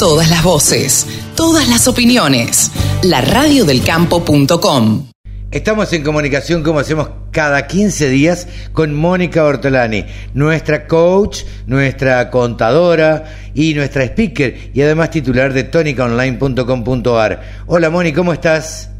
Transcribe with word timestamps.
Todas 0.00 0.30
las 0.30 0.42
voces, 0.42 1.06
todas 1.36 1.68
las 1.68 1.86
opiniones. 1.86 2.72
La 3.02 3.20
radiodelcampo.com. 3.20 5.08
Estamos 5.50 5.92
en 5.92 6.02
comunicación 6.02 6.62
como 6.62 6.78
hacemos 6.78 7.10
cada 7.32 7.66
15 7.66 8.08
días 8.08 8.48
con 8.72 8.94
Mónica 8.94 9.44
Ortolani, 9.44 10.06
nuestra 10.32 10.86
coach, 10.86 11.42
nuestra 11.66 12.30
contadora 12.30 13.24
y 13.52 13.74
nuestra 13.74 14.04
speaker 14.04 14.70
y 14.72 14.80
además 14.80 15.10
titular 15.10 15.52
de 15.52 15.64
tonicaonline.com.ar. 15.64 17.42
Hola 17.66 17.90
Mónica, 17.90 18.16
¿cómo 18.16 18.32
estás? 18.32 18.90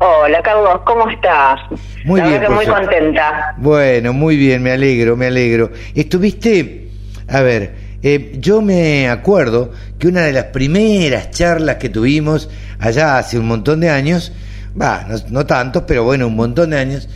Hola 0.00 0.42
Carlos, 0.42 0.82
¿cómo 0.84 1.08
estás? 1.08 1.60
Muy 2.04 2.20
La 2.20 2.28
bien, 2.28 2.40
verdad 2.42 2.56
muy 2.56 2.66
contenta. 2.66 3.54
Bueno, 3.56 4.12
muy 4.12 4.36
bien, 4.36 4.62
me 4.62 4.72
alegro, 4.72 5.16
me 5.16 5.28
alegro. 5.28 5.70
Estuviste, 5.94 6.90
a 7.26 7.40
ver, 7.40 7.81
eh, 8.02 8.36
yo 8.40 8.60
me 8.62 9.08
acuerdo 9.08 9.70
que 9.98 10.08
una 10.08 10.22
de 10.22 10.32
las 10.32 10.44
primeras 10.46 11.30
charlas 11.30 11.76
que 11.76 11.88
tuvimos 11.88 12.48
allá 12.78 13.18
hace 13.18 13.38
un 13.38 13.46
montón 13.46 13.80
de 13.80 13.90
años, 13.90 14.32
va, 14.80 15.06
no, 15.08 15.16
no 15.30 15.46
tantos, 15.46 15.84
pero 15.86 16.04
bueno, 16.04 16.26
un 16.26 16.36
montón 16.36 16.70
de 16.70 16.78
años, 16.78 17.08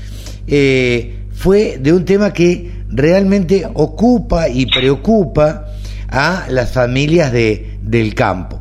eh, 0.46 1.16
fue 1.32 1.78
de 1.80 1.92
un 1.92 2.04
tema 2.04 2.32
que 2.32 2.70
realmente 2.88 3.66
ocupa 3.74 4.48
y 4.48 4.66
preocupa 4.66 5.66
a 6.08 6.46
las 6.50 6.72
familias 6.72 7.32
de, 7.32 7.78
del 7.82 8.14
campo, 8.14 8.60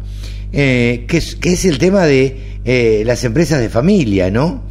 eh, 0.52 1.06
que, 1.08 1.18
es, 1.18 1.36
que 1.36 1.54
es 1.54 1.64
el 1.66 1.78
tema 1.78 2.06
de 2.06 3.04
las 3.06 3.24
empresas 3.24 3.60
de 3.60 3.70
familia, 3.70 4.32
¿no? 4.32 4.64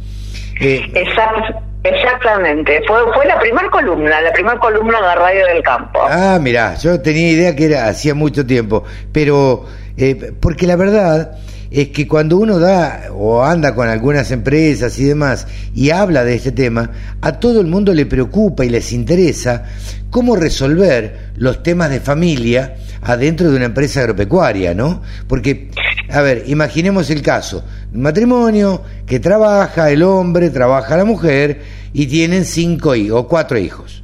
Eh, 0.59 0.81
Exact- 0.93 1.61
exactamente, 1.85 2.81
fue, 2.87 2.99
fue 3.13 3.25
la 3.25 3.39
primera 3.39 3.69
columna, 3.69 4.21
la 4.21 4.31
primera 4.33 4.57
columna 4.59 5.01
de 5.01 5.15
Radio 5.15 5.45
del 5.47 5.63
Campo. 5.63 6.01
Ah, 6.09 6.39
mirá, 6.41 6.75
yo 6.75 7.01
tenía 7.01 7.29
idea 7.29 7.55
que 7.55 7.65
era 7.65 7.87
hacía 7.87 8.13
mucho 8.13 8.45
tiempo, 8.45 8.83
pero 9.11 9.65
eh, 9.97 10.33
porque 10.39 10.67
la 10.67 10.75
verdad 10.75 11.37
es 11.81 11.89
que 11.89 12.07
cuando 12.07 12.37
uno 12.37 12.57
da 12.57 13.09
o 13.13 13.43
anda 13.43 13.75
con 13.75 13.89
algunas 13.89 14.31
empresas 14.31 14.97
y 14.97 15.03
demás 15.03 15.45
y 15.73 15.89
habla 15.89 16.23
de 16.23 16.35
este 16.35 16.53
tema, 16.53 16.89
a 17.19 17.33
todo 17.33 17.59
el 17.59 17.67
mundo 17.67 17.93
le 17.93 18.05
preocupa 18.05 18.63
y 18.63 18.69
les 18.69 18.93
interesa 18.93 19.63
cómo 20.09 20.37
resolver 20.37 21.31
los 21.35 21.63
temas 21.63 21.89
de 21.89 21.99
familia 21.99 22.75
adentro 23.01 23.51
de 23.51 23.57
una 23.57 23.65
empresa 23.65 23.99
agropecuaria, 23.99 24.73
¿no? 24.73 25.01
Porque, 25.27 25.69
a 26.09 26.21
ver, 26.21 26.45
imaginemos 26.47 27.09
el 27.09 27.21
caso, 27.21 27.65
matrimonio 27.91 28.81
que 29.05 29.19
trabaja 29.19 29.89
el 29.91 30.03
hombre, 30.03 30.51
trabaja 30.51 30.95
la 30.95 31.03
mujer 31.03 31.61
y 31.91 32.07
tienen 32.07 32.45
cinco 32.45 32.93
o 33.11 33.27
cuatro 33.27 33.57
hijos 33.57 34.01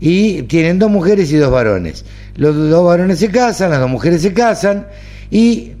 y 0.00 0.42
tienen 0.42 0.80
dos 0.80 0.90
mujeres 0.90 1.30
y 1.32 1.36
dos 1.36 1.52
varones. 1.52 2.04
Los 2.34 2.56
dos 2.68 2.84
varones 2.84 3.20
se 3.20 3.30
casan, 3.30 3.70
las 3.70 3.78
dos 3.78 3.88
mujeres 3.88 4.22
se 4.22 4.34
casan 4.34 4.88
y 5.30 5.74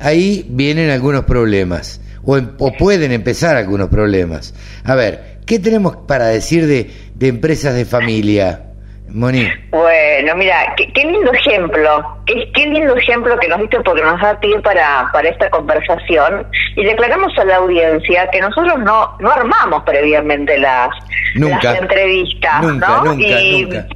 ahí 0.00 0.46
vienen 0.50 0.90
algunos 0.90 1.24
problemas 1.24 2.00
o, 2.22 2.36
em- 2.36 2.50
o 2.58 2.72
pueden 2.76 3.12
empezar 3.12 3.56
algunos 3.56 3.88
problemas. 3.88 4.54
A 4.84 4.94
ver, 4.94 5.38
¿qué 5.46 5.58
tenemos 5.58 5.96
para 6.06 6.26
decir 6.26 6.66
de, 6.66 6.90
de 7.14 7.28
empresas 7.28 7.74
de 7.74 7.84
familia, 7.84 8.67
Moni? 9.10 9.48
Bueno, 9.70 10.34
mira, 10.36 10.74
qué, 10.76 10.92
qué 10.92 11.04
lindo 11.04 11.32
ejemplo, 11.32 12.16
qué, 12.26 12.50
qué 12.52 12.66
lindo 12.66 12.94
ejemplo 12.96 13.38
que 13.38 13.48
nos 13.48 13.58
diste 13.60 13.80
porque 13.80 14.02
nos 14.02 14.20
da 14.20 14.38
pie 14.38 14.58
para, 14.60 15.08
para 15.12 15.28
esta 15.28 15.48
conversación 15.50 16.46
y 16.76 16.84
declaramos 16.84 17.32
a 17.38 17.44
la 17.44 17.56
audiencia 17.56 18.28
que 18.30 18.40
nosotros 18.40 18.78
no, 18.80 19.16
no 19.18 19.30
armamos 19.30 19.82
previamente 19.84 20.58
las, 20.58 20.90
Nunca. 21.34 21.72
las 21.72 21.80
entrevistas, 21.82 22.62
Nunca, 22.62 22.86
¿no? 22.88 23.04
nunca, 23.06 23.40
Y- 23.40 23.62
nunca. 23.64 23.86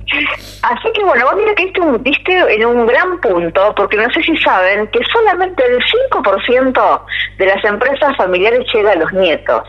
Así 0.62 0.92
que 0.94 1.05
bueno, 1.05 1.24
vos 1.27 1.34
mira 1.36 1.55
que 1.55 1.64
diste, 1.64 1.80
un- 1.80 2.02
diste 2.02 2.55
en 2.55 2.64
un 2.64 2.86
gran 2.86 3.20
punto, 3.20 3.74
porque 3.77 3.96
no 3.98 4.10
sé 4.12 4.22
si 4.22 4.36
saben 4.38 4.86
que 4.88 5.00
solamente 5.12 5.62
el 5.64 5.78
5% 6.10 7.05
de 7.38 7.46
las 7.46 7.64
empresas 7.64 8.16
familiares 8.16 8.60
llega 8.72 8.92
a 8.92 8.96
los 8.96 9.12
nietos. 9.12 9.62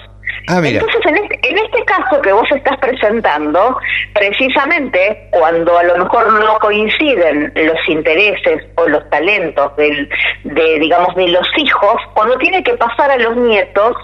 Ah, 0.48 0.60
mira. 0.62 0.80
Entonces, 0.80 1.02
en 1.06 1.16
este, 1.18 1.50
en 1.50 1.58
este 1.58 1.86
caso 1.86 2.22
que 2.22 2.32
vos 2.34 2.48
estás 2.52 2.78
presentando, 2.78 3.78
precisamente 4.14 5.28
cuando 5.32 5.78
a 5.78 5.84
lo 5.84 5.98
mejor 5.98 6.32
no 6.34 6.60
coinciden 6.60 7.52
los 7.56 7.90
intereses 7.90 8.64
o 8.76 8.88
los 8.88 9.10
talentos 9.10 9.76
del, 9.78 10.10
de, 10.44 10.80
digamos, 10.80 11.16
de 11.16 11.28
los 11.30 11.48
hijos, 11.58 11.96
cuando 12.14 12.38
tiene 12.38 12.64
que 12.64 12.74
pasar 12.74 13.12
a 13.12 13.18
los 13.18 13.36
nietos, 13.38 13.96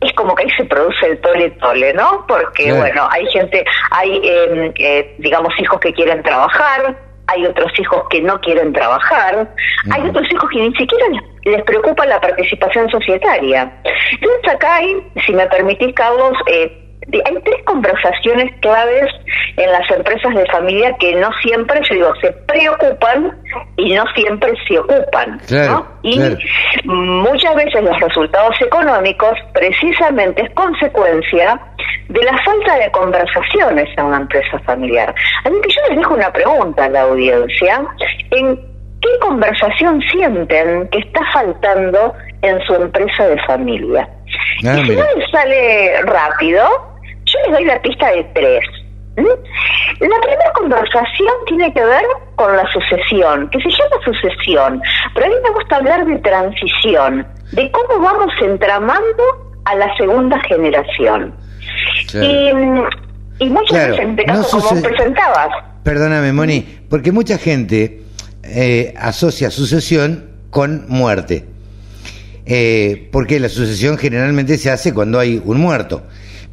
es 0.00 0.12
como 0.14 0.34
que 0.34 0.44
ahí 0.44 0.50
se 0.56 0.64
produce 0.64 1.06
el 1.06 1.18
tole 1.20 1.50
tole, 1.60 1.92
¿no? 1.94 2.24
Porque, 2.26 2.64
Claro. 2.64 2.80
bueno, 2.80 3.08
hay 3.10 3.26
gente, 3.26 3.64
hay, 3.90 4.20
eh, 4.24 4.72
eh, 4.78 5.14
digamos, 5.18 5.52
hijos 5.60 5.78
que 5.80 5.92
quieren 5.92 6.22
trabajar, 6.22 6.96
hay 7.26 7.46
otros 7.46 7.70
hijos 7.78 8.02
que 8.10 8.20
no 8.22 8.40
quieren 8.40 8.72
trabajar, 8.72 9.48
hay 9.92 10.08
otros 10.08 10.26
hijos 10.32 10.50
que 10.50 10.58
ni 10.60 10.74
siquiera 10.74 11.06
les, 11.08 11.22
les 11.44 11.62
preocupa 11.62 12.06
la 12.06 12.20
participación 12.20 12.88
societaria. 12.90 13.70
Entonces 14.12 14.54
acá 14.54 14.76
hay, 14.76 14.96
si 15.26 15.32
me 15.32 15.46
permitís, 15.46 15.94
Carlos, 15.94 16.36
eh, 16.46 16.80
hay 17.12 17.34
tres 17.44 17.62
conversaciones 17.64 18.52
claves 18.60 19.10
en 19.56 19.72
las 19.72 19.90
empresas 19.90 20.34
de 20.34 20.46
familia 20.46 20.94
que 21.00 21.14
no 21.14 21.30
siempre, 21.42 21.80
yo 21.88 21.94
digo, 21.94 22.14
se 22.20 22.32
preocupan 22.46 23.36
y 23.76 23.94
no 23.94 24.04
siempre 24.14 24.52
se 24.68 24.78
ocupan. 24.78 25.40
Claro, 25.46 25.72
¿no? 25.72 25.86
Y 26.02 26.16
claro. 26.16 26.36
muchas 26.84 27.54
veces 27.56 27.82
los 27.82 27.98
resultados 28.00 28.54
económicos 28.60 29.32
precisamente 29.54 30.42
es 30.42 30.50
consecuencia 30.50 31.60
de 32.08 32.22
la 32.22 32.36
falta 32.44 32.76
de 32.76 32.90
conversaciones 32.90 33.88
en 33.96 34.04
una 34.04 34.18
empresa 34.18 34.58
familiar. 34.60 35.14
Así 35.44 35.54
que 35.62 35.68
yo 35.74 35.80
les 35.88 35.98
dejo 35.98 36.14
una 36.14 36.32
pregunta 36.32 36.84
a 36.84 36.88
la 36.88 37.02
audiencia. 37.02 37.82
¿En 38.30 38.69
qué 39.00 39.08
conversación 39.20 40.00
sienten 40.10 40.88
que 40.88 40.98
está 40.98 41.20
faltando 41.32 42.14
en 42.42 42.60
su 42.66 42.74
empresa 42.74 43.26
de 43.26 43.38
familia? 43.46 44.08
Ah, 44.64 44.76
y 44.78 44.84
si 44.84 44.90
mira. 44.90 45.04
no 45.04 45.18
les 45.20 45.30
sale 45.30 46.02
rápido, 46.02 46.68
yo 47.24 47.38
les 47.46 47.52
doy 47.52 47.64
la 47.64 47.80
pista 47.82 48.10
de 48.12 48.24
tres. 48.34 48.60
¿Mm? 49.16 49.24
La 50.04 50.20
primera 50.22 50.52
conversación 50.54 51.32
tiene 51.46 51.72
que 51.74 51.84
ver 51.84 52.04
con 52.36 52.56
la 52.56 52.64
sucesión, 52.72 53.50
que 53.50 53.58
se 53.60 53.68
llama 53.70 53.96
sucesión, 54.04 54.82
pero 55.14 55.26
a 55.26 55.28
mí 55.28 55.34
me 55.42 55.50
gusta 55.50 55.76
hablar 55.76 56.06
de 56.06 56.16
transición, 56.18 57.26
de 57.52 57.70
cómo 57.72 58.00
vamos 58.02 58.32
entramando 58.40 59.22
a 59.64 59.74
la 59.74 59.94
segunda 59.96 60.38
generación. 60.40 61.34
Claro. 62.10 62.26
Y, 62.26 62.54
mm, 62.54 62.84
y 63.40 63.50
muchas 63.50 63.68
Claro, 63.70 63.90
veces, 63.92 64.04
en 64.04 64.10
este 64.18 64.26
no 64.26 64.34
caso, 64.34 64.50
como 64.58 64.62
sucede- 64.70 64.88
presentabas, 64.88 65.48
Perdóname, 65.84 66.32
Moni, 66.32 66.60
porque 66.90 67.10
mucha 67.10 67.36
gente 67.38 68.02
eh, 68.42 68.94
asocia 68.96 69.50
sucesión 69.50 70.30
con 70.50 70.86
muerte. 70.88 71.44
Eh, 72.46 73.08
porque 73.12 73.38
la 73.38 73.48
sucesión 73.48 73.96
generalmente 73.96 74.58
se 74.58 74.70
hace 74.70 74.92
cuando 74.92 75.18
hay 75.18 75.40
un 75.44 75.60
muerto. 75.60 76.02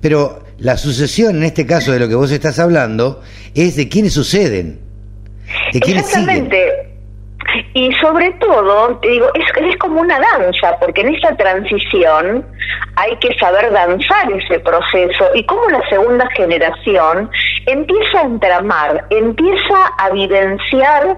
Pero 0.01 0.43
la 0.59 0.77
sucesión, 0.77 1.37
en 1.37 1.43
este 1.43 1.65
caso 1.65 1.91
de 1.91 1.99
lo 1.99 2.07
que 2.07 2.15
vos 2.15 2.31
estás 2.31 2.59
hablando, 2.59 3.21
es 3.55 3.75
de 3.75 3.89
quienes 3.89 4.13
suceden. 4.13 4.79
De. 5.73 5.79
Exactamente. 5.79 6.87
Y 7.73 7.91
sobre 7.93 8.31
todo, 8.33 8.97
te 8.97 9.09
digo, 9.09 9.27
es, 9.33 9.65
es 9.65 9.77
como 9.77 10.01
una 10.01 10.19
danza, 10.19 10.77
porque 10.79 11.01
en 11.01 11.15
esa 11.15 11.35
transición 11.35 12.45
hay 12.95 13.15
que 13.17 13.33
saber 13.39 13.71
danzar 13.71 14.31
ese 14.31 14.59
proceso 14.59 15.25
y 15.33 15.43
cómo 15.45 15.69
la 15.69 15.81
segunda 15.89 16.27
generación 16.35 17.29
empieza 17.65 18.19
a 18.19 18.23
entramar, 18.23 19.05
empieza 19.09 19.87
a 19.97 20.09
vivenciar 20.11 21.17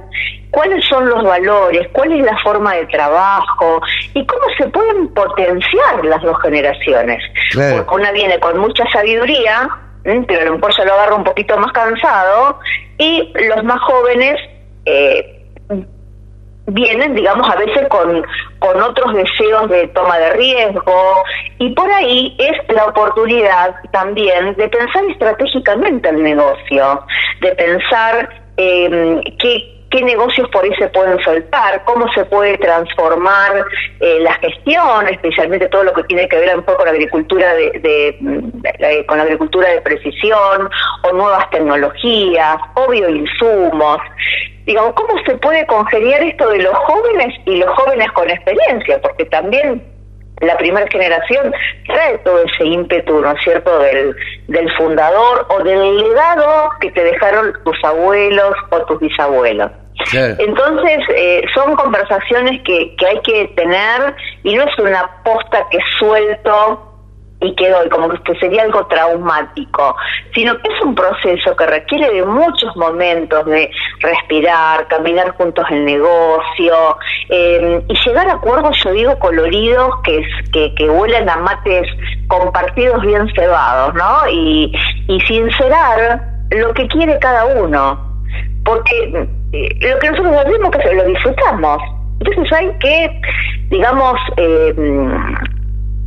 cuáles 0.52 0.86
son 0.86 1.10
los 1.10 1.24
valores, 1.24 1.88
cuál 1.94 2.12
es 2.12 2.24
la 2.24 2.38
forma 2.40 2.76
de 2.76 2.86
trabajo 2.88 3.82
y 4.14 4.26
cómo 4.26 4.42
se 4.58 4.68
pueden 4.68 5.14
potenciar 5.14 6.04
las 6.04 6.22
dos 6.22 6.38
generaciones. 6.42 7.24
Claro. 7.52 7.78
Porque 7.78 7.96
una 7.96 8.12
viene 8.12 8.40
con 8.40 8.58
mucha 8.60 8.84
sabiduría, 8.92 9.70
pero 10.04 10.42
a 10.42 10.46
lo 10.46 10.56
mejor 10.56 10.74
se 10.74 10.86
lo 10.86 10.94
agarra 10.94 11.16
un 11.16 11.24
poquito 11.24 11.58
más 11.58 11.72
cansado, 11.72 12.60
y 12.98 13.32
los 13.48 13.64
más 13.64 13.80
jóvenes 13.82 14.40
eh, 14.86 15.46
vienen, 16.66 17.16
digamos, 17.16 17.50
a 17.50 17.56
veces 17.56 17.88
con, 17.90 18.26
con 18.60 18.82
otros 18.82 19.14
deseos 19.14 19.70
de 19.70 19.88
toma 19.90 20.18
de 20.18 20.34
riesgo, 20.34 21.24
y 21.60 21.70
por 21.74 21.92
ahí 21.92 22.36
es 22.40 22.76
la 22.76 22.86
oportunidad 22.86 23.76
también 23.92 24.56
de 24.56 24.68
pensar 24.68 25.04
estratégicamente 25.06 26.10
el 26.10 26.24
negocio, 26.24 27.04
de 27.42 27.52
pensar 27.56 28.30
eh, 28.58 29.22
qué 29.40 29.79
qué 29.90 30.02
negocios 30.04 30.48
por 30.50 30.64
ahí 30.64 30.74
se 30.76 30.88
pueden 30.90 31.20
soltar, 31.24 31.84
cómo 31.86 32.12
se 32.14 32.24
puede 32.26 32.58
transformar 32.58 33.66
eh, 34.00 34.20
la 34.22 34.34
gestión, 34.36 35.08
especialmente 35.10 35.68
todo 35.70 35.84
lo 35.84 35.94
que 35.94 36.04
tiene 36.04 36.28
que 36.30 36.38
ver 36.38 36.56
un 36.58 36.64
poco 36.64 36.78
con 36.78 36.86
la 36.86 36.92
agricultura 36.92 37.54
de, 37.56 37.72
de- 37.80 38.18
de- 38.20 39.06
con 39.08 39.18
la 39.18 39.24
agricultura 39.24 39.70
de 39.70 39.82
precisión 39.82 40.70
o 41.04 41.12
nuevas 41.14 41.50
tecnologías 41.50 42.58
o 42.76 42.88
bioinsumos. 42.90 43.98
Digamos, 44.66 44.94
cómo 44.94 45.14
se 45.26 45.36
puede 45.38 45.66
congeniar 45.66 46.22
esto 46.22 46.48
de 46.50 46.60
los 46.60 46.76
jóvenes 46.76 47.34
y 47.46 47.56
los 47.58 47.70
jóvenes 47.76 48.12
con 48.12 48.30
experiencia, 48.30 49.02
porque 49.02 49.26
también 49.26 49.82
la 50.42 50.56
primera 50.58 50.88
generación 50.88 51.52
trae 51.86 52.18
todo 52.20 52.42
ese 52.44 52.64
ímpetu, 52.64 53.20
¿no 53.20 53.32
es 53.32 53.44
cierto?, 53.44 53.80
del, 53.80 54.16
del 54.48 54.72
fundador 54.78 55.46
o 55.50 55.64
del 55.64 55.98
legado 55.98 56.70
que 56.80 56.92
te 56.92 57.04
dejaron 57.04 57.52
tus 57.66 57.84
abuelos 57.84 58.54
o 58.70 58.80
tus 58.86 59.00
bisabuelos. 59.00 59.72
Entonces, 60.12 61.00
eh, 61.16 61.44
son 61.54 61.76
conversaciones 61.76 62.62
que, 62.64 62.96
que 62.96 63.06
hay 63.06 63.20
que 63.22 63.46
tener 63.56 64.16
y 64.44 64.56
no 64.56 64.64
es 64.64 64.80
una 64.80 65.10
posta 65.24 65.66
que 65.70 65.80
suelto 66.00 66.90
y 67.42 67.56
quedó, 67.56 67.86
y 67.86 67.90
como 67.90 68.10
que 68.10 68.36
sería 68.36 68.64
algo 68.64 68.86
traumático, 68.88 69.96
sino 70.34 70.58
que 70.58 70.74
es 70.74 70.84
un 70.84 70.94
proceso 70.94 71.56
que 71.56 71.66
requiere 71.66 72.12
de 72.12 72.26
muchos 72.26 72.76
momentos 72.76 73.46
de 73.46 73.72
respirar, 74.00 74.88
caminar 74.88 75.32
juntos 75.38 75.66
el 75.70 75.86
negocio 75.86 76.98
eh, 77.30 77.82
y 77.88 77.94
llegar 78.06 78.28
a 78.28 78.34
acuerdos, 78.34 78.78
yo 78.84 78.92
digo, 78.92 79.18
coloridos 79.20 80.02
que, 80.04 80.22
que, 80.52 80.76
que 80.76 80.90
huelen 80.90 81.30
a 81.30 81.38
mates 81.38 81.88
compartidos 82.28 83.02
bien 83.04 83.28
cebados, 83.34 83.94
¿no? 83.96 84.30
Y, 84.30 84.74
y 85.08 85.22
sincerar 85.22 86.22
lo 86.52 86.74
que 86.74 86.88
quiere 86.88 87.18
cada 87.20 87.46
uno, 87.46 88.22
porque 88.66 89.30
lo 89.52 90.00
que 90.00 90.12
nosotros 90.12 90.36
hacemos 90.36 90.72
que 90.72 90.94
lo 90.94 91.04
disfrutamos. 91.06 91.82
Entonces 92.20 92.54
hay 92.54 92.72
que, 92.80 93.22
digamos, 93.70 94.20
eh, 94.38 94.74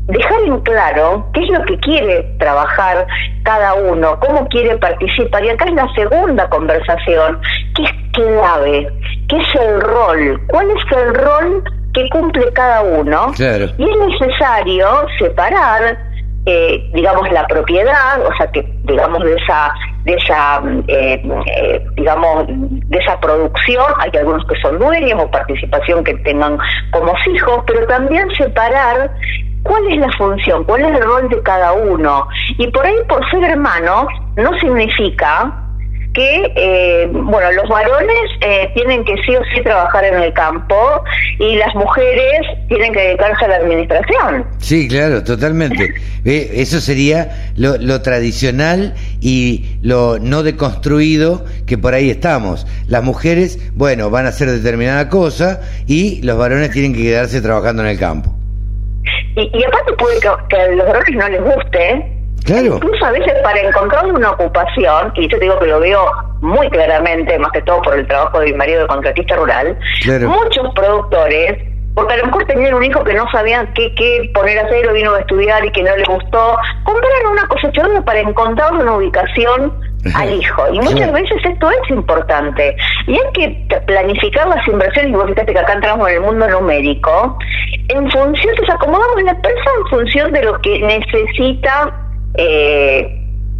dejar 0.08 0.42
en 0.46 0.60
claro 0.60 1.26
qué 1.32 1.42
es 1.42 1.48
lo 1.50 1.64
que 1.64 1.78
quiere 1.78 2.22
trabajar 2.38 3.06
cada 3.44 3.74
uno, 3.74 4.18
cómo 4.20 4.46
quiere 4.48 4.76
participar. 4.78 5.44
Y 5.44 5.50
acá 5.50 5.64
es 5.66 5.74
la 5.74 5.88
segunda 5.94 6.48
conversación, 6.50 7.40
que 7.74 7.82
es 7.82 7.90
clave, 8.12 8.88
qué 9.28 9.36
es 9.36 9.54
el 9.54 9.80
rol, 9.80 10.40
cuál 10.48 10.68
es 10.70 10.96
el 10.96 11.14
rol 11.14 11.64
que 11.94 12.08
cumple 12.10 12.52
cada 12.52 12.82
uno. 12.82 13.32
Y 13.78 13.84
es 13.84 14.20
necesario 14.20 15.06
separar, 15.18 15.98
eh, 16.46 16.90
digamos, 16.92 17.30
la 17.32 17.46
propiedad, 17.46 18.24
o 18.26 18.36
sea, 18.36 18.50
que 18.50 18.62
digamos 18.84 19.22
de 19.24 19.34
esa 19.34 19.72
de 20.04 20.14
esa 20.14 20.62
eh, 20.88 21.22
eh, 21.46 21.86
digamos 21.96 22.46
de 22.48 22.98
esa 22.98 23.18
producción 23.20 23.84
hay 23.98 24.10
algunos 24.18 24.44
que 24.46 24.60
son 24.60 24.78
dueños 24.78 25.20
o 25.22 25.30
participación 25.30 26.02
que 26.02 26.14
tengan 26.18 26.58
como 26.90 27.12
hijos 27.32 27.62
pero 27.66 27.86
también 27.86 28.28
separar 28.36 29.10
cuál 29.62 29.86
es 29.88 29.98
la 29.98 30.10
función, 30.12 30.64
cuál 30.64 30.82
es 30.82 30.88
el 30.88 31.02
rol 31.02 31.28
de 31.28 31.42
cada 31.42 31.72
uno. 31.72 32.26
Y 32.58 32.66
por 32.68 32.84
ahí, 32.84 32.96
por 33.08 33.28
ser 33.30 33.44
hermanos, 33.44 34.06
no 34.36 34.52
significa 34.58 35.61
que, 36.12 36.52
eh, 36.56 37.08
bueno, 37.10 37.50
los 37.52 37.68
varones 37.68 38.30
eh, 38.40 38.70
tienen 38.74 39.04
que 39.04 39.14
sí 39.22 39.34
o 39.34 39.42
sí 39.54 39.62
trabajar 39.62 40.04
en 40.04 40.14
el 40.14 40.32
campo 40.32 40.76
y 41.38 41.56
las 41.56 41.74
mujeres 41.74 42.40
tienen 42.68 42.92
que 42.92 43.00
dedicarse 43.00 43.44
a 43.44 43.48
la 43.48 43.56
administración. 43.56 44.46
Sí, 44.58 44.88
claro, 44.88 45.24
totalmente. 45.24 45.94
Eso 46.24 46.80
sería 46.80 47.52
lo, 47.56 47.78
lo, 47.78 48.02
tradicional 48.02 48.94
y 49.20 49.76
lo 49.82 50.18
no 50.18 50.42
deconstruido 50.42 51.44
que 51.66 51.78
por 51.78 51.94
ahí 51.94 52.10
estamos. 52.10 52.66
Las 52.86 53.02
mujeres, 53.02 53.58
bueno, 53.74 54.10
van 54.10 54.26
a 54.26 54.28
hacer 54.30 54.50
determinada 54.50 55.08
cosa 55.08 55.60
y 55.86 56.20
los 56.22 56.36
varones 56.38 56.70
tienen 56.70 56.94
que 56.94 57.02
quedarse 57.02 57.40
trabajando 57.40 57.82
en 57.82 57.88
el 57.88 57.98
campo. 57.98 58.34
Y, 59.34 59.64
aparte 59.64 59.92
puede 59.94 60.20
que, 60.20 60.28
a 60.28 60.68
los 60.68 60.86
varones 60.86 61.16
no 61.16 61.28
les 61.28 61.42
guste. 61.42 62.11
Claro. 62.44 62.74
Incluso 62.76 63.04
a 63.04 63.10
veces 63.12 63.32
para 63.42 63.60
encontrar 63.60 64.06
una 64.06 64.30
ocupación, 64.32 65.12
y 65.16 65.28
yo 65.28 65.38
te 65.38 65.44
digo 65.44 65.58
que 65.58 65.66
lo 65.66 65.80
veo 65.80 66.04
muy 66.40 66.68
claramente, 66.70 67.38
más 67.38 67.52
que 67.52 67.62
todo 67.62 67.80
por 67.82 67.98
el 67.98 68.06
trabajo 68.06 68.40
de 68.40 68.46
mi 68.46 68.54
marido 68.54 68.82
de 68.82 68.86
contratista 68.88 69.36
rural, 69.36 69.78
muchos 70.26 70.74
productores 70.74 71.72
porque 71.94 72.14
a 72.14 72.16
lo 72.18 72.26
mejor 72.26 72.44
tenían 72.46 72.74
un 72.74 72.84
hijo 72.84 73.04
que 73.04 73.14
no 73.14 73.30
sabían 73.30 73.70
qué, 73.74 73.94
qué 73.94 74.30
poner 74.32 74.58
a 74.58 74.62
hacer 74.62 74.88
o 74.88 74.94
vino 74.94 75.14
a 75.14 75.20
estudiar 75.20 75.64
y 75.64 75.70
que 75.72 75.82
no 75.82 75.94
le 75.94 76.04
gustó, 76.04 76.56
compraron 76.84 77.32
una 77.32 77.46
cosechadora 77.48 78.00
para 78.02 78.20
encontrar 78.20 78.72
una 78.72 78.96
ubicación 78.96 79.72
al 80.14 80.32
hijo. 80.32 80.64
Y 80.72 80.80
muchas 80.80 81.12
veces 81.12 81.36
esto 81.44 81.70
es 81.70 81.90
importante. 81.90 82.76
Y 83.06 83.12
hay 83.12 83.32
que 83.34 83.80
planificar 83.86 84.48
las 84.48 84.66
inversiones, 84.66 85.12
y 85.12 85.14
vos 85.14 85.26
fíjate 85.28 85.52
que 85.52 85.58
acá 85.58 85.74
entramos 85.74 86.08
en 86.08 86.14
el 86.14 86.20
mundo 86.22 86.48
numérico, 86.48 87.38
en 87.88 88.10
función, 88.10 88.54
nos 88.60 88.70
acomodamos 88.70 89.22
la 89.22 89.32
empresa 89.32 89.70
en 89.78 89.86
función 89.90 90.32
de 90.32 90.42
lo 90.44 90.58
que 90.60 90.78
necesita 90.80 92.01
eh, 92.34 93.18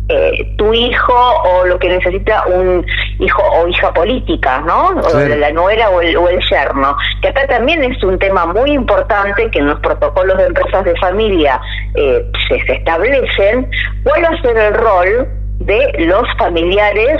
eh, 0.08 0.54
tu 0.56 0.74
hijo 0.74 1.14
o 1.14 1.66
lo 1.66 1.78
que 1.78 1.88
necesita 1.88 2.44
un 2.46 2.84
hijo 3.18 3.42
o 3.42 3.68
hija 3.68 3.92
política, 3.94 4.60
¿no? 4.66 4.88
O 4.88 5.18
la 5.18 5.50
nuera 5.52 5.90
o 5.90 6.00
el, 6.00 6.16
o 6.16 6.28
el 6.28 6.40
yerno. 6.50 6.96
Que 7.20 7.28
acá 7.28 7.46
también 7.46 7.82
es 7.84 8.02
un 8.02 8.18
tema 8.18 8.46
muy 8.46 8.72
importante 8.72 9.50
que 9.50 9.58
en 9.58 9.68
los 9.68 9.80
protocolos 9.80 10.36
de 10.38 10.46
empresas 10.46 10.84
de 10.84 10.96
familia 10.96 11.60
eh, 11.94 12.24
se, 12.48 12.60
se 12.66 12.72
establecen. 12.72 13.70
¿Cuál 14.02 14.24
va 14.24 14.28
a 14.28 14.42
ser 14.42 14.56
el 14.56 14.74
rol 14.74 15.28
de 15.60 15.92
los 16.06 16.26
familiares 16.38 17.18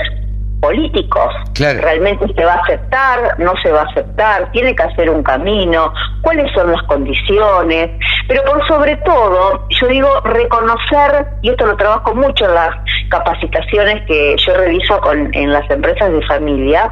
políticos. 0.63 1.33
¿Realmente 1.59 2.25
se 2.33 2.45
va 2.45 2.53
a 2.53 2.61
aceptar? 2.61 3.37
¿No 3.37 3.53
se 3.61 3.69
va 3.69 3.81
a 3.81 3.83
aceptar? 3.83 4.49
¿Tiene 4.53 4.73
que 4.73 4.83
hacer 4.83 5.09
un 5.09 5.21
camino? 5.21 5.93
¿Cuáles 6.21 6.49
son 6.53 6.71
las 6.71 6.81
condiciones? 6.83 7.91
Pero 8.27 8.43
por 8.43 8.65
sobre 8.67 8.95
todo, 8.97 9.67
yo 9.69 9.87
digo 9.87 10.09
reconocer, 10.21 11.27
y 11.41 11.49
esto 11.49 11.65
lo 11.65 11.75
trabajo 11.75 12.15
mucho 12.15 12.45
en 12.45 12.55
las 12.55 12.75
capacitaciones 13.09 14.05
que 14.07 14.35
yo 14.45 14.53
realizo 14.55 14.99
con, 15.01 15.33
en 15.33 15.51
las 15.51 15.69
empresas 15.69 16.11
de 16.11 16.25
familia, 16.25 16.91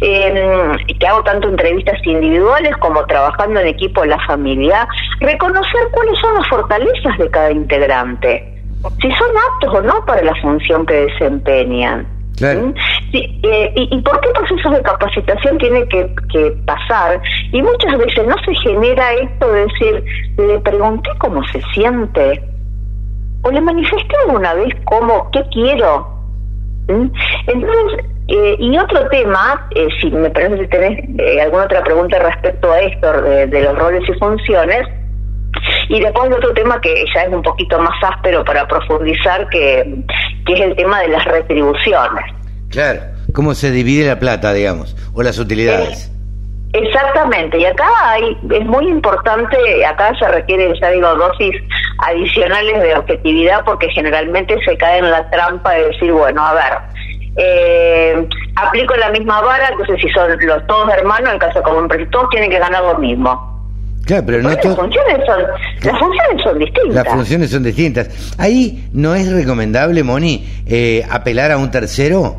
eh, 0.00 0.76
que 0.98 1.06
hago 1.06 1.22
tanto 1.22 1.48
entrevistas 1.48 1.98
individuales 2.04 2.76
como 2.78 3.04
trabajando 3.06 3.60
en 3.60 3.68
equipo 3.68 4.02
de 4.02 4.08
la 4.08 4.18
familia, 4.26 4.86
reconocer 5.20 5.80
cuáles 5.92 6.18
son 6.18 6.34
las 6.34 6.48
fortalezas 6.48 7.18
de 7.18 7.30
cada 7.30 7.50
integrante 7.50 8.52
si 9.00 9.10
son 9.12 9.30
aptos 9.52 9.74
o 9.74 9.82
no 9.82 10.04
para 10.04 10.22
la 10.22 10.34
función 10.36 10.84
que 10.86 11.06
desempeñan. 11.06 12.06
¿Mm? 12.42 12.74
Eh, 13.12 13.72
y, 13.76 14.00
por 14.00 14.20
qué 14.20 14.28
procesos 14.30 14.72
de 14.72 14.82
capacitación 14.82 15.58
tiene 15.58 15.86
que, 15.88 16.08
pasar? 16.66 17.20
Y 17.52 17.62
muchas 17.62 17.98
veces 17.98 18.26
no 18.26 18.36
se 18.44 18.54
genera 18.56 19.12
esto 19.14 19.52
de 19.52 19.66
decir, 19.66 20.04
le 20.38 20.58
pregunté 20.60 21.10
cómo 21.18 21.42
se 21.48 21.60
siente, 21.74 22.42
o 23.42 23.50
le 23.50 23.60
manifesté 23.60 24.16
alguna 24.26 24.54
vez 24.54 24.74
cómo, 24.84 25.30
qué 25.32 25.44
quiero. 25.52 26.08
¿Mm? 26.88 27.06
Entonces, 27.46 28.06
eh, 28.28 28.56
y 28.58 28.78
otro 28.78 29.08
tema, 29.08 29.68
eh, 29.74 29.88
si 30.00 30.10
me 30.10 30.30
parece 30.30 30.58
que 30.58 30.68
tenés 30.68 31.42
alguna 31.42 31.64
otra 31.64 31.84
pregunta 31.84 32.18
respecto 32.18 32.72
a 32.72 32.80
esto, 32.80 33.22
de 33.22 33.62
los 33.62 33.78
roles 33.78 34.02
y 34.08 34.18
funciones, 34.18 34.88
y 35.88 36.00
después 36.00 36.30
otro 36.32 36.52
tema 36.54 36.80
que 36.80 37.04
ya 37.14 37.22
es 37.22 37.32
un 37.32 37.42
poquito 37.42 37.78
más 37.80 37.94
áspero 38.02 38.44
para 38.44 38.66
profundizar, 38.66 39.48
que, 39.48 40.04
que 40.46 40.52
es 40.54 40.60
el 40.60 40.76
tema 40.76 41.00
de 41.00 41.08
las 41.08 41.24
retribuciones. 41.24 42.24
Claro, 42.70 43.00
cómo 43.34 43.54
se 43.54 43.70
divide 43.70 44.06
la 44.06 44.18
plata, 44.18 44.52
digamos, 44.52 44.96
o 45.14 45.22
las 45.22 45.38
utilidades. 45.38 46.10
exactamente, 46.72 47.58
y 47.58 47.66
acá 47.66 47.88
hay, 48.02 48.36
es 48.50 48.64
muy 48.64 48.88
importante, 48.88 49.56
acá 49.84 50.12
se 50.18 50.26
requiere, 50.28 50.72
ya 50.80 50.90
digo, 50.90 51.14
dosis 51.14 51.54
adicionales 51.98 52.82
de 52.82 52.96
objetividad 52.96 53.64
porque 53.64 53.88
generalmente 53.90 54.56
se 54.64 54.76
cae 54.76 54.98
en 54.98 55.10
la 55.10 55.28
trampa 55.30 55.72
de 55.72 55.88
decir, 55.88 56.12
bueno, 56.12 56.44
a 56.44 56.54
ver, 56.54 56.78
eh, 57.36 58.28
aplico 58.56 58.94
la 58.96 59.10
misma 59.10 59.40
vara, 59.40 59.68
entonces 59.68 60.00
si 60.00 60.08
son 60.10 60.30
los 60.30 60.66
todos 60.66 60.92
hermanos, 60.92 61.32
en 61.32 61.38
caso 61.38 61.62
como 61.62 61.80
empresa, 61.80 62.10
todos 62.10 62.28
tienen 62.30 62.50
que 62.50 62.58
ganar 62.58 62.82
lo 62.82 62.98
mismo. 62.98 63.51
Claro, 64.04 64.24
pero 64.26 64.42
no 64.42 64.50
las, 64.50 64.60
funciones 64.60 65.26
son, 65.26 65.42
las 65.82 65.98
funciones 65.98 66.42
son 66.42 66.58
distintas. 66.58 66.94
Las 66.94 67.08
funciones 67.08 67.50
son 67.50 67.62
distintas. 67.62 68.34
Ahí 68.38 68.88
no 68.92 69.14
es 69.14 69.30
recomendable, 69.30 70.02
Moni, 70.02 70.44
eh, 70.66 71.04
apelar 71.08 71.52
a 71.52 71.56
un 71.56 71.70
tercero. 71.70 72.36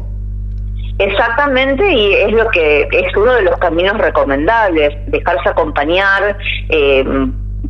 Exactamente, 1.00 1.92
y 1.92 2.14
es 2.14 2.32
lo 2.34 2.50
que 2.50 2.82
es 2.92 3.16
uno 3.16 3.34
de 3.34 3.42
los 3.44 3.58
caminos 3.58 3.98
recomendables, 3.98 4.94
dejarse 5.08 5.50
acompañar 5.50 6.38
eh, 6.70 7.04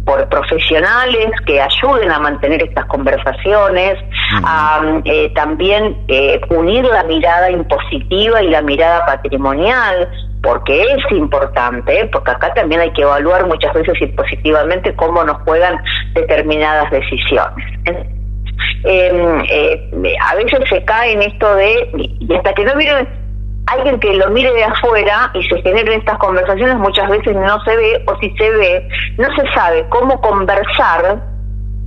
por 0.06 0.28
profesionales 0.28 1.30
que 1.46 1.62
ayuden 1.62 2.12
a 2.12 2.20
mantener 2.20 2.64
estas 2.64 2.86
conversaciones, 2.86 3.98
eh, 5.06 5.32
también 5.36 5.98
unir 6.50 6.86
la 6.86 7.04
mirada 7.04 7.52
impositiva 7.52 8.42
y 8.42 8.50
la 8.50 8.62
mirada 8.62 9.06
patrimonial, 9.06 10.10
porque 10.44 10.82
es 10.82 11.12
importante, 11.12 12.10
porque 12.12 12.32
acá 12.32 12.54
también 12.54 12.82
hay 12.82 12.92
que 12.92 13.02
evaluar 13.02 13.48
muchas 13.48 13.74
veces 13.74 13.94
y 14.02 14.08
positivamente 14.08 14.94
cómo 14.96 15.24
nos 15.24 15.42
juegan 15.44 15.78
determinadas 16.14 16.92
decisiones. 16.92 17.66
Em, 18.84 19.44
eh, 19.50 20.16
a 20.22 20.36
veces 20.36 20.60
se 20.70 20.84
cae 20.84 21.14
en 21.14 21.22
esto 21.22 21.56
de, 21.56 21.90
y 22.20 22.34
hasta 22.34 22.54
que 22.54 22.66
no 22.66 22.76
viene 22.76 23.08
alguien 23.68 24.00
que 24.00 24.14
lo 24.14 24.30
mire 24.30 24.52
de 24.52 24.64
afuera 24.66 25.32
y 25.34 25.44
se 25.44 25.62
generen 25.62 26.00
estas 26.00 26.18
conversaciones, 26.18 26.76
muchas 26.78 27.10
veces 27.10 27.36
no 27.36 27.64
se 27.64 27.76
ve, 27.78 28.04
o 28.06 28.20
si 28.20 28.30
se 28.32 28.50
ve, 28.50 28.88
no 29.18 29.28
se 29.36 29.54
sabe 29.54 29.86
cómo 29.90 30.20
conversar 30.20 31.22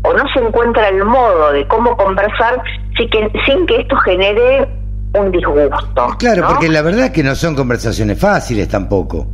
o 0.06 0.12
no 0.12 0.24
se 0.32 0.40
encuentra 0.40 0.88
el 0.88 1.04
modo 1.04 1.52
de 1.52 1.66
cómo 1.66 1.96
conversar 1.96 2.62
sin 2.96 3.10
que, 3.10 3.30
sin 3.44 3.66
que 3.66 3.80
esto 3.80 3.96
genere 3.96 4.68
un 5.14 5.32
disgusto. 5.32 6.16
Claro, 6.18 6.46
porque 6.48 6.68
la 6.68 6.82
verdad 6.82 7.06
es 7.06 7.10
que 7.10 7.22
no 7.22 7.34
son 7.34 7.54
conversaciones 7.54 8.18
fáciles 8.18 8.68
tampoco. 8.68 9.26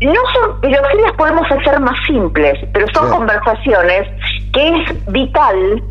No 0.00 0.20
son, 0.32 0.60
pero 0.60 0.82
sí 0.90 0.98
las 1.00 1.12
podemos 1.12 1.46
hacer 1.50 1.78
más 1.80 1.96
simples, 2.06 2.58
pero 2.72 2.86
son 2.92 3.08
conversaciones 3.08 4.08
que 4.52 4.68
es 4.68 5.12
vital, 5.12 5.82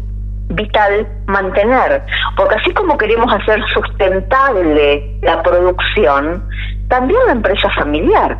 vital 0.49 1.07
mantener, 1.27 2.03
porque 2.35 2.55
así 2.55 2.73
como 2.73 2.97
queremos 2.97 3.31
hacer 3.33 3.61
sustentable 3.73 5.17
la 5.21 5.41
producción, 5.41 6.43
también 6.89 7.19
la 7.27 7.31
empresa 7.31 7.69
familiar. 7.69 8.37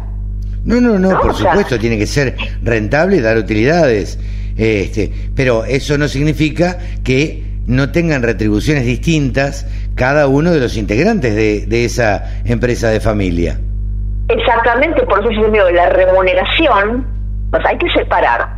No, 0.66 0.82
no, 0.82 1.00
no, 1.00 1.20
por 1.22 1.34
supuesto, 1.34 1.80
tiene 1.80 1.98
que 1.98 2.06
ser 2.06 2.36
rentable 2.62 3.18
y 3.18 3.22
dar 3.22 3.38
utilidades. 3.38 4.20
Este, 4.62 5.12
pero 5.36 5.66
eso 5.66 5.98
no 5.98 6.08
significa 6.08 6.78
que 7.04 7.44
no 7.66 7.92
tengan 7.92 8.22
retribuciones 8.22 8.86
distintas 8.86 9.66
cada 9.96 10.28
uno 10.28 10.52
de 10.52 10.60
los 10.60 10.78
integrantes 10.78 11.36
de, 11.36 11.66
de 11.66 11.84
esa 11.84 12.44
empresa 12.46 12.90
de 12.90 13.00
familia. 13.00 13.60
Exactamente, 14.28 15.02
por 15.08 15.20
eso 15.20 15.32
yo 15.32 15.50
digo, 15.50 15.68
la 15.72 15.90
remuneración, 15.90 17.08
pues 17.50 17.66
hay 17.66 17.76
que 17.80 17.90
separar 17.90 18.50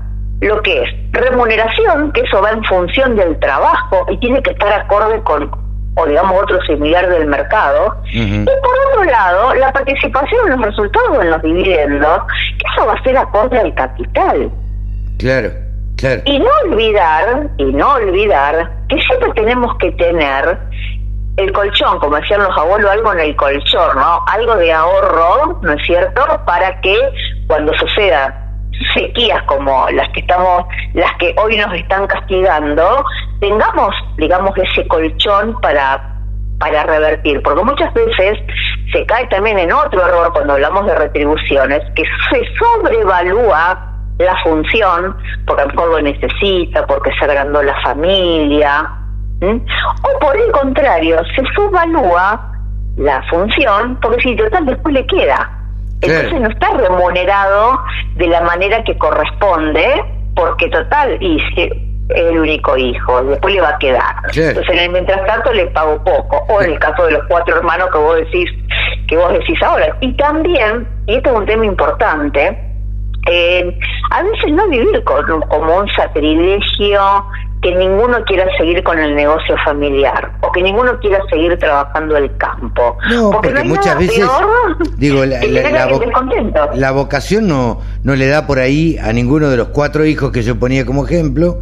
lo 0.41 0.61
que 0.61 0.83
es 0.83 0.89
remuneración, 1.13 2.11
que 2.11 2.19
eso 2.19 2.41
va 2.41 2.51
en 2.51 2.63
función 2.65 3.15
del 3.15 3.39
trabajo 3.39 4.05
y 4.11 4.17
tiene 4.17 4.43
que 4.43 4.51
estar 4.51 4.73
acorde 4.73 5.21
con, 5.21 5.49
o 5.95 6.05
digamos, 6.05 6.43
otro 6.43 6.59
similar 6.63 7.07
del 7.07 7.27
mercado. 7.27 7.95
Y 8.11 8.43
por 8.43 8.75
otro 8.89 9.05
lado, 9.05 9.55
la 9.55 9.71
participación 9.71 10.47
en 10.47 10.51
los 10.57 10.65
resultados 10.65 11.23
en 11.23 11.29
los 11.29 11.41
dividendos, 11.41 12.23
que 12.59 12.65
eso 12.75 12.85
va 12.85 12.93
a 12.93 13.03
ser 13.03 13.15
acorde 13.15 13.57
al 13.57 13.73
capital. 13.73 14.51
Claro, 15.17 15.62
Y 16.25 16.39
no 16.39 16.49
olvidar, 16.65 17.49
y 17.57 17.65
no 17.65 17.93
olvidar, 17.93 18.69
que 18.89 19.01
siempre 19.01 19.31
tenemos 19.33 19.75
que 19.77 19.91
tener 19.91 20.57
el 21.37 21.51
colchón, 21.51 21.97
como 21.99 22.17
decían 22.17 22.43
los 22.43 22.57
abuelos, 22.57 22.91
algo 22.91 23.13
en 23.13 23.19
el 23.21 23.35
colchón, 23.35 23.95
¿no? 23.95 24.23
Algo 24.27 24.55
de 24.55 24.71
ahorro, 24.71 25.59
¿no 25.61 25.73
es 25.73 25.85
cierto? 25.85 26.21
Para 26.45 26.79
que 26.81 26.97
cuando 27.47 27.73
suceda 27.75 28.39
sequías 28.93 29.41
como 29.43 29.87
las 29.91 30.09
que 30.09 30.19
estamos, 30.19 30.65
las 30.93 31.11
que 31.19 31.33
hoy 31.41 31.57
nos 31.57 31.73
están 31.73 32.05
castigando, 32.07 33.05
tengamos, 33.39 33.95
digamos, 34.17 34.51
ese 34.57 34.87
colchón 34.87 35.59
para 35.61 36.09
para 36.59 36.83
revertir, 36.83 37.41
porque 37.41 37.63
muchas 37.63 37.93
veces 37.93 38.39
se 38.93 39.05
cae 39.05 39.27
también 39.27 39.59
en 39.59 39.73
otro 39.73 40.05
error 40.05 40.31
cuando 40.31 40.53
hablamos 40.53 40.85
de 40.85 40.95
retribuciones, 40.95 41.81
que 41.95 42.03
se 42.31 42.41
sobrevalúa 42.55 43.92
la 44.19 44.35
función, 44.43 45.15
porque 45.45 45.63
a 45.63 45.65
lo 45.65 45.71
mejor 45.71 45.89
lo 45.89 46.01
necesita, 46.01 46.85
porque 46.85 47.11
se 47.17 47.25
agrandó 47.25 47.63
la 47.63 47.79
familia, 47.81 48.89
o 49.41 50.19
por 50.19 50.37
el 50.37 50.51
contrario, 50.51 51.17
se 51.35 51.43
subvalúa 51.53 52.51
la 52.97 53.21
función, 53.29 53.97
porque 54.01 54.21
si 54.21 54.35
total 54.35 54.65
después 54.65 54.93
le 54.93 55.05
queda. 55.07 55.49
Entonces 56.01 56.41
no 56.41 56.49
está 56.49 56.69
remunerado 56.71 57.79
de 58.15 58.27
la 58.27 58.41
manera 58.41 58.83
que 58.83 58.97
corresponde, 58.97 60.03
porque 60.35 60.69
total, 60.69 61.17
y 61.21 61.39
si 61.39 61.69
el 62.09 62.37
único 62.37 62.77
hijo, 62.77 63.23
después 63.23 63.53
le 63.53 63.61
va 63.61 63.69
a 63.69 63.77
quedar. 63.79 64.15
Entonces, 64.35 64.89
mientras 64.91 65.25
tanto 65.25 65.53
le 65.53 65.67
pago 65.67 66.03
poco. 66.03 66.45
O 66.49 66.61
en 66.61 66.73
el 66.73 66.79
caso 66.79 67.05
de 67.05 67.13
los 67.13 67.23
cuatro 67.27 67.57
hermanos 67.57 67.89
que 67.91 67.97
vos 67.97 68.17
decís, 68.17 68.49
que 69.07 69.17
vos 69.17 69.31
decís 69.31 69.61
ahora. 69.63 69.95
Y 70.01 70.13
también, 70.17 70.87
y 71.07 71.15
esto 71.15 71.29
es 71.29 71.35
un 71.37 71.45
tema 71.45 71.65
importante, 71.65 72.72
eh, 73.31 73.79
a 74.11 74.23
veces 74.23 74.51
no 74.51 74.67
vivir 74.67 75.03
como 75.03 75.77
un 75.77 75.87
sacrilegio 75.95 76.99
que 77.63 77.73
ninguno 77.73 78.23
quiera 78.25 78.45
seguir 78.57 78.83
con 78.83 78.99
el 78.99 79.15
negocio 79.15 79.55
familiar 79.63 80.33
o 80.41 80.51
que 80.51 80.61
ninguno 80.61 80.99
quiera 80.99 81.19
seguir 81.29 81.57
trabajando 81.57 82.17
el 82.17 82.35
campo. 82.35 82.97
No, 83.09 83.31
porque, 83.31 83.63
muchas 83.63 83.97
veces, 83.97 84.25
digo, 84.97 85.25
la, 85.25 85.39
la, 86.75 86.91
vocación 86.91 87.47
no, 87.47 87.79
no 88.03 88.15
le 88.15 88.27
da 88.27 88.45
por 88.45 88.59
ahí 88.59 88.97
a 89.01 89.13
ninguno 89.13 89.49
de 89.49 89.55
los 89.55 89.69
cuatro 89.69 90.05
hijos 90.05 90.31
que 90.31 90.43
yo 90.43 90.59
ponía 90.59 90.85
como 90.85 91.05
ejemplo. 91.05 91.61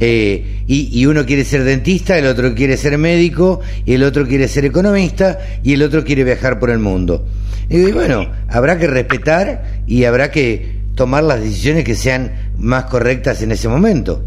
Eh, 0.00 0.62
y, 0.68 0.90
y, 0.92 1.06
uno 1.06 1.26
quiere 1.26 1.44
ser 1.44 1.64
dentista, 1.64 2.16
el 2.18 2.26
otro 2.26 2.54
quiere 2.54 2.76
ser 2.76 2.98
médico, 2.98 3.60
y 3.84 3.94
el 3.94 4.04
otro 4.04 4.26
quiere 4.26 4.46
ser 4.46 4.64
economista, 4.64 5.38
y 5.64 5.74
el 5.74 5.82
otro 5.82 6.04
quiere 6.04 6.22
viajar 6.22 6.60
por 6.60 6.70
el 6.70 6.78
mundo. 6.78 7.24
Y 7.68 7.90
bueno, 7.90 8.30
habrá 8.48 8.78
que 8.78 8.86
respetar 8.86 9.62
y 9.86 10.04
habrá 10.04 10.30
que 10.30 10.77
tomar 10.98 11.22
las 11.22 11.40
decisiones 11.40 11.84
que 11.84 11.94
sean 11.94 12.32
más 12.58 12.84
correctas 12.86 13.40
en 13.42 13.52
ese 13.52 13.68
momento. 13.68 14.20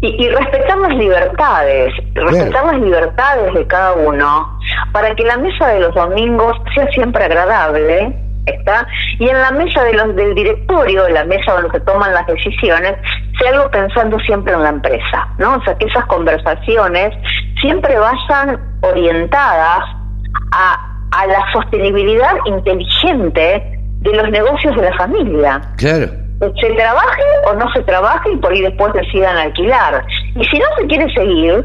Y, 0.00 0.28
respetar 0.28 0.78
las 0.78 0.94
libertades, 0.96 1.92
respetar 2.14 2.66
las 2.66 2.80
libertades 2.80 3.54
de 3.54 3.66
cada 3.66 3.92
uno, 3.94 4.58
para 4.92 5.14
que 5.14 5.24
la 5.24 5.36
mesa 5.38 5.68
de 5.68 5.80
los 5.80 5.94
domingos 5.94 6.56
sea 6.74 6.86
siempre 6.88 7.24
agradable, 7.24 8.14
¿está? 8.46 8.86
Y 9.18 9.28
en 9.28 9.40
la 9.40 9.50
mesa 9.52 9.82
de 9.84 9.94
los, 9.94 10.14
del 10.14 10.34
directorio, 10.34 11.08
la 11.08 11.24
mesa 11.24 11.52
donde 11.52 11.70
se 11.70 11.80
toman 11.80 12.12
las 12.14 12.26
decisiones, 12.26 12.94
sea 13.40 13.50
algo 13.52 13.70
pensando 13.70 14.18
siempre 14.20 14.54
en 14.54 14.62
la 14.62 14.70
empresa, 14.70 15.28
¿no? 15.38 15.56
O 15.56 15.62
sea, 15.64 15.76
que 15.76 15.86
esas 15.86 16.04
conversaciones 16.06 17.14
siempre 17.60 17.96
vayan 17.98 18.60
orientadas 18.82 19.80
a, 20.52 20.96
a 21.10 21.26
la 21.26 21.52
sostenibilidad 21.52 22.34
inteligente 22.44 23.77
de 24.00 24.12
los 24.12 24.30
negocios 24.30 24.76
de 24.76 24.82
la 24.82 24.96
familia. 24.96 25.60
Claro 25.76 26.28
se 26.40 26.70
trabaje 26.74 27.22
o 27.46 27.54
no 27.54 27.70
se 27.72 27.82
trabaje 27.82 28.30
y 28.32 28.36
por 28.36 28.52
ahí 28.52 28.62
después 28.62 28.92
decidan 28.92 29.36
alquilar. 29.36 30.04
Y 30.36 30.44
si 30.44 30.58
no 30.58 30.66
se 30.78 30.86
quiere 30.86 31.12
seguir, 31.12 31.64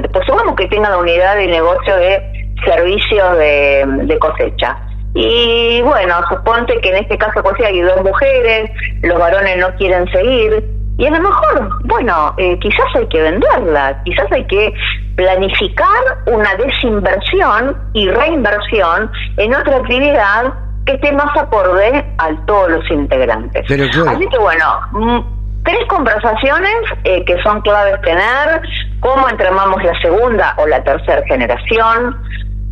después 0.00 0.24
supongamos 0.26 0.56
que 0.56 0.66
tenga 0.68 0.88
la 0.88 0.98
unidad 0.98 1.36
de 1.36 1.46
negocio 1.46 1.96
de 1.96 2.22
servicios 2.64 3.38
de, 3.38 4.18
cosecha. 4.18 4.76
Y 5.14 5.80
bueno, 5.82 6.14
suponte 6.28 6.80
que 6.80 6.90
en 6.90 6.96
este 6.96 7.18
caso 7.18 7.42
pues 7.42 7.54
hay 7.64 7.80
dos 7.80 8.02
mujeres, 8.02 8.70
los 9.02 9.18
varones 9.18 9.58
no 9.58 9.74
quieren 9.76 10.10
seguir, 10.10 10.64
y 10.98 11.06
a 11.06 11.10
lo 11.10 11.20
mejor, 11.20 11.68
bueno, 11.84 12.34
eh, 12.38 12.58
quizás 12.58 12.86
hay 12.94 13.06
que 13.06 13.22
venderla, 13.22 14.02
quizás 14.04 14.30
hay 14.32 14.44
que 14.46 14.72
planificar 15.14 15.86
una 16.26 16.54
desinversión 16.56 17.76
y 17.92 18.08
reinversión 18.08 19.10
en 19.36 19.54
otra 19.54 19.76
actividad 19.76 20.52
que 20.88 20.94
esté 20.94 21.12
más 21.12 21.36
acorde 21.36 22.04
a 22.16 22.46
todos 22.46 22.70
los 22.70 22.90
integrantes. 22.90 23.62
Así 23.70 24.26
que 24.26 24.38
bueno, 24.38 24.64
mm, 24.92 25.18
tres 25.62 25.86
conversaciones 25.86 26.76
eh, 27.04 27.24
que 27.26 27.36
son 27.42 27.60
claves 27.60 28.00
tener, 28.00 28.62
cómo 29.00 29.28
entramamos 29.28 29.82
la 29.84 30.00
segunda 30.00 30.54
o 30.56 30.66
la 30.66 30.82
tercera 30.82 31.22
generación, 31.26 32.16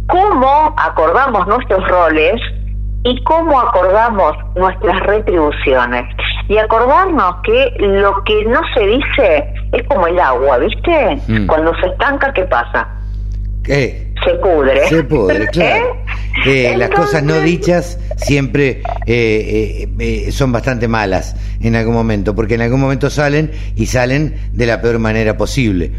cómo 0.06 0.74
acordamos 0.78 1.46
nuestros 1.46 1.86
roles 1.88 2.40
y 3.04 3.22
cómo 3.24 3.60
acordamos 3.60 4.34
nuestras 4.54 4.98
retribuciones. 5.00 6.06
Y 6.48 6.56
acordarnos 6.56 7.36
que 7.42 7.74
lo 7.78 8.24
que 8.24 8.46
no 8.46 8.60
se 8.74 8.86
dice 8.86 9.54
es 9.72 9.86
como 9.88 10.06
el 10.06 10.18
agua, 10.18 10.56
¿viste? 10.58 11.20
Mm. 11.28 11.46
Cuando 11.48 11.74
se 11.80 11.86
estanca, 11.88 12.32
¿qué 12.32 12.44
pasa? 12.44 12.88
¿Qué? 13.62 14.10
Se 14.24 14.34
pudre. 14.36 14.86
Se 14.86 15.04
pudre, 15.04 15.46
claro. 15.52 15.84
¿Eh? 15.84 16.05
Las 16.44 16.90
cosas 16.90 17.22
no 17.22 17.40
dichas 17.40 17.98
siempre 18.16 18.82
eh, 19.06 19.88
eh, 19.98 20.32
son 20.32 20.52
bastante 20.52 20.88
malas 20.88 21.34
en 21.60 21.76
algún 21.76 21.94
momento, 21.94 22.34
porque 22.34 22.54
en 22.54 22.62
algún 22.62 22.80
momento 22.80 23.10
salen 23.10 23.50
y 23.76 23.86
salen 23.86 24.34
de 24.52 24.66
la 24.66 24.80
peor 24.80 24.98
manera 24.98 25.36
posible. 25.36 25.92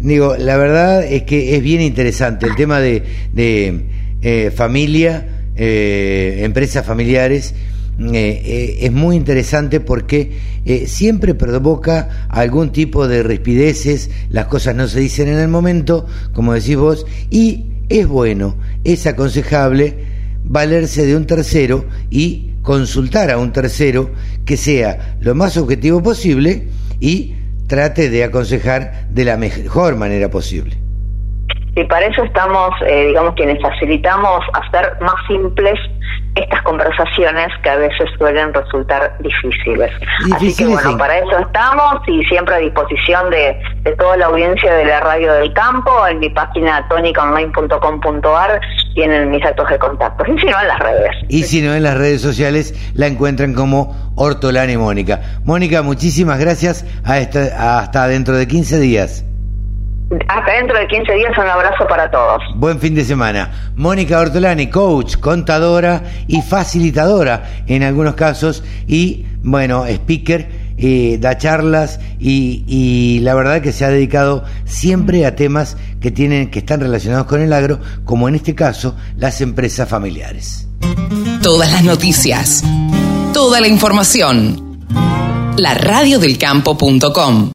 digo, 0.00 0.36
la 0.36 0.56
verdad 0.56 1.04
es 1.04 1.24
que 1.24 1.56
es 1.56 1.62
bien 1.62 1.80
interesante 1.80 2.46
el 2.46 2.54
tema 2.54 2.80
de, 2.80 3.02
de 3.32 4.52
familia, 4.54 5.26
empresas 5.56 6.86
familiares 6.86 7.54
eh, 8.00 8.42
eh, 8.44 8.78
es 8.80 8.92
muy 8.92 9.14
interesante 9.14 9.78
porque 9.78 10.32
eh, 10.64 10.86
siempre 10.86 11.34
provoca 11.34 12.26
algún 12.30 12.72
tipo 12.72 13.06
de 13.06 13.22
rispideces, 13.22 14.10
las 14.30 14.46
cosas 14.46 14.74
no 14.74 14.88
se 14.88 15.00
dicen 15.00 15.28
en 15.28 15.38
el 15.38 15.48
momento, 15.48 16.06
como 16.32 16.54
decís 16.54 16.76
vos, 16.76 17.06
y 17.28 17.66
es 17.90 18.06
bueno, 18.06 18.54
es 18.84 19.06
aconsejable 19.06 20.06
valerse 20.44 21.04
de 21.04 21.16
un 21.16 21.26
tercero 21.26 21.84
y 22.08 22.52
consultar 22.62 23.30
a 23.30 23.38
un 23.38 23.52
tercero 23.52 24.10
que 24.46 24.56
sea 24.56 25.16
lo 25.20 25.34
más 25.34 25.56
objetivo 25.56 26.02
posible 26.02 26.68
y 27.00 27.34
trate 27.66 28.08
de 28.08 28.24
aconsejar 28.24 29.08
de 29.10 29.24
la 29.24 29.36
mejor 29.36 29.96
manera 29.96 30.30
posible. 30.30 30.76
Y 31.76 31.84
para 31.84 32.06
eso 32.06 32.24
estamos, 32.24 32.70
digamos, 33.06 33.34
quienes 33.34 33.60
facilitamos 33.60 34.40
hacer 34.54 34.96
más 35.00 35.14
simples 35.28 35.78
estas 36.40 36.62
conversaciones 36.62 37.48
que 37.62 37.70
a 37.70 37.76
veces 37.76 38.08
suelen 38.18 38.52
resultar 38.52 39.16
difíciles. 39.20 39.90
Así 40.34 40.54
que 40.56 40.66
bueno, 40.66 40.96
para 40.96 41.18
eso 41.18 41.38
estamos 41.38 42.00
y 42.06 42.24
siempre 42.24 42.54
a 42.54 42.58
disposición 42.58 43.30
de, 43.30 43.60
de, 43.82 43.92
toda 43.96 44.16
la 44.16 44.26
audiencia 44.26 44.74
de 44.74 44.84
la 44.84 45.00
radio 45.00 45.32
del 45.34 45.52
campo, 45.52 46.06
en 46.06 46.18
mi 46.18 46.30
página 46.30 46.86
tonicaonline.com.ar 46.88 48.60
tienen 48.94 49.30
mis 49.30 49.42
datos 49.42 49.68
de 49.68 49.78
contacto, 49.78 50.24
y 50.26 50.38
si 50.38 50.46
no 50.46 50.60
en 50.60 50.68
las 50.68 50.78
redes. 50.78 51.16
Y 51.28 51.42
si 51.44 51.62
no 51.62 51.74
en 51.74 51.82
las 51.82 51.96
redes 51.96 52.20
sociales 52.20 52.74
la 52.94 53.06
encuentran 53.06 53.54
como 53.54 54.12
Hortolani 54.16 54.76
Mónica. 54.76 55.20
Mónica, 55.44 55.82
muchísimas 55.82 56.38
gracias, 56.38 56.84
a 57.04 57.18
esta, 57.18 57.80
hasta 57.80 58.08
dentro 58.08 58.36
de 58.36 58.46
15 58.46 58.78
días. 58.80 59.24
Hasta 60.28 60.52
dentro 60.52 60.76
de 60.76 60.88
15 60.88 61.12
días 61.12 61.38
un 61.38 61.46
abrazo 61.46 61.86
para 61.88 62.10
todos. 62.10 62.42
Buen 62.56 62.80
fin 62.80 62.96
de 62.96 63.04
semana. 63.04 63.72
Mónica 63.76 64.18
Ortolani, 64.18 64.68
coach, 64.68 65.16
contadora 65.18 66.02
y 66.26 66.42
facilitadora 66.42 67.62
en 67.68 67.84
algunos 67.84 68.14
casos 68.14 68.64
y, 68.88 69.24
bueno, 69.42 69.86
speaker 69.86 70.48
eh, 70.78 71.18
da 71.20 71.38
charlas 71.38 72.00
y, 72.18 72.64
y, 72.66 73.20
la 73.20 73.34
verdad 73.34 73.62
que 73.62 73.70
se 73.70 73.84
ha 73.84 73.88
dedicado 73.90 74.44
siempre 74.64 75.26
a 75.26 75.36
temas 75.36 75.76
que 76.00 76.10
tienen 76.10 76.50
que 76.50 76.58
están 76.58 76.80
relacionados 76.80 77.26
con 77.26 77.40
el 77.40 77.52
agro, 77.52 77.78
como 78.04 78.28
en 78.28 78.34
este 78.34 78.56
caso 78.56 78.96
las 79.16 79.40
empresas 79.40 79.88
familiares. 79.88 80.66
Todas 81.40 81.70
las 81.70 81.84
noticias, 81.84 82.64
toda 83.32 83.60
la 83.60 83.68
información. 83.68 84.80
La 85.56 85.74
radiodelcampo.com 85.74 87.48